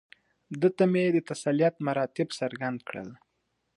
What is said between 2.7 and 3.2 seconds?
کړل.